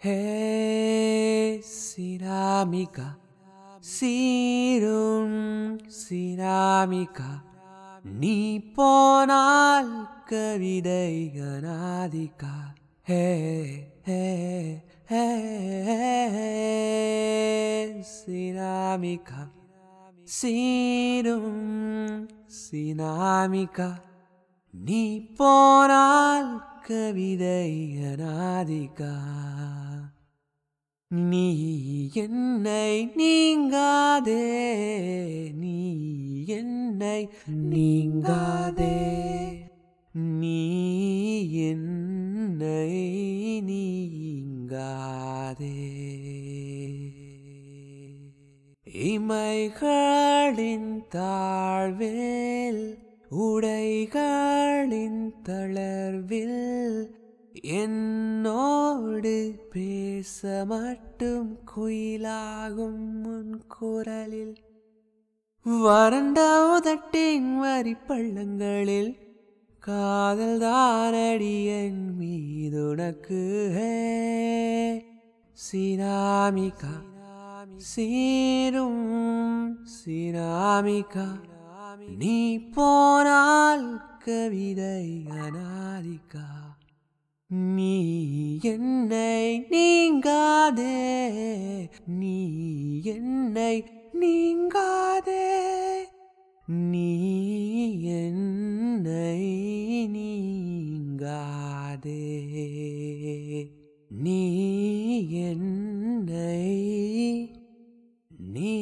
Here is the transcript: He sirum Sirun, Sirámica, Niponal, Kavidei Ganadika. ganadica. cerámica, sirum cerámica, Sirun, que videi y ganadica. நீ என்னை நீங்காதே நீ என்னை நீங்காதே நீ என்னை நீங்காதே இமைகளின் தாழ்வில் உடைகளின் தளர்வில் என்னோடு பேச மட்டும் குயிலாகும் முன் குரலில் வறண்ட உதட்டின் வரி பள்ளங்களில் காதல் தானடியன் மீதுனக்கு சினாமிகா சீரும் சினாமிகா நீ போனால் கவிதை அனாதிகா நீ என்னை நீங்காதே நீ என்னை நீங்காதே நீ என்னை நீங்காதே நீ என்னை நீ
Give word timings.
He 0.00 1.58
sirum 1.60 3.16
Sirun, 3.80 5.80
Sirámica, 5.88 7.42
Niponal, 8.04 10.08
Kavidei 10.28 11.32
Ganadika. 11.34 12.74
ganadica. 13.02 13.90
cerámica, 18.04 19.50
sirum 20.24 22.28
cerámica, 22.46 24.00
Sirun, 24.72 26.68
que 26.88 27.12
videi 27.12 27.92
y 27.92 28.00
ganadica. 28.00 29.77
நீ 31.10 31.46
என்னை 32.20 33.10
நீங்காதே 33.16 34.44
நீ 35.54 35.78
என்னை 36.48 37.28
நீங்காதே 37.70 38.94
நீ 40.34 40.60
என்னை 41.64 42.94
நீங்காதே 43.68 45.74
இமைகளின் 49.08 51.04
தாழ்வில் 51.14 52.84
உடைகளின் 53.40 55.32
தளர்வில் 55.42 57.17
என்னோடு 57.78 59.34
பேச 59.72 60.40
மட்டும் 60.64 61.48
குயிலாகும் 61.70 63.06
முன் 63.22 63.54
குரலில் 63.68 64.56
வறண்ட 65.66 66.40
உதட்டின் 66.68 67.50
வரி 67.58 67.94
பள்ளங்களில் 68.08 69.10
காதல் 69.82 70.60
தானடியன் 70.60 72.02
மீதுனக்கு 72.18 73.42
சினாமிகா 75.58 76.94
சீரும் 77.88 79.04
சினாமிகா 79.96 81.28
நீ 82.18 82.38
போனால் 82.74 83.86
கவிதை 84.24 85.02
அனாதிகா 85.36 86.46
நீ 87.50 87.92
என்னை 88.62 89.66
நீங்காதே 89.70 90.96
நீ 92.18 92.34
என்னை 93.12 93.84
நீங்காதே 94.14 95.46
நீ 96.66 97.08
என்னை 98.16 99.40
நீங்காதே 100.16 102.20
நீ 104.10 104.42
என்னை 105.42 106.60
நீ 108.52 108.81